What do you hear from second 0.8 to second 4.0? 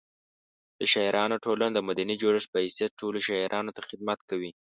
شاعرانو ټولنه د مدني جوړښت په حیث ټولو شاعرانو ته